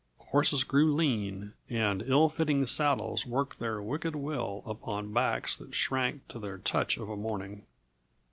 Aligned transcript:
Horses 0.31 0.63
grew 0.63 0.95
lean 0.95 1.53
and 1.69 2.01
ill 2.01 2.27
fitting 2.27 2.65
saddles 2.65 3.27
worked 3.27 3.59
their 3.59 3.79
wicked 3.83 4.15
will 4.15 4.63
upon 4.65 5.13
backs 5.13 5.55
that 5.57 5.75
shrank 5.75 6.27
to 6.29 6.39
their 6.39 6.57
touch 6.57 6.97
of 6.97 7.07
a 7.07 7.15
morning. 7.15 7.67